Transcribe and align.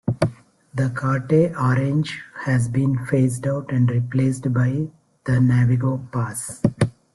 The 0.73 0.89
Carte 0.89 1.55
orange 1.55 2.23
has 2.45 2.67
been 2.67 3.05
phased 3.05 3.45
out 3.45 3.71
and 3.71 3.87
replaced 3.87 4.51
by 4.51 4.87
the 5.25 5.39
Navigo 5.39 5.99
pass. 6.11 6.59